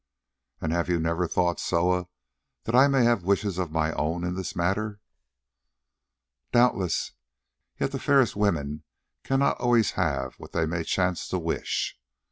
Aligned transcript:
"And 0.61 0.71
have 0.73 0.89
you 0.89 0.99
never 0.99 1.27
thought, 1.27 1.59
Soa, 1.59 2.07
that 2.63 2.73
I 2.73 2.87
may 2.87 3.03
have 3.03 3.21
wishes 3.23 3.59
of 3.59 3.69
my 3.71 3.91
own 3.93 4.23
in 4.23 4.33
this 4.33 4.55
matter?" 4.55 4.99
"Doubtless, 6.51 7.11
yet 7.79 7.91
the 7.91 7.99
fairest 7.99 8.35
women 8.35 8.81
cannot 9.23 9.59
always 9.61 9.91
have 9.91 10.33
what 10.39 10.53
they 10.53 10.65
may 10.65 10.83
chance 10.83 11.27
to 11.27 11.37
wish. 11.37 11.99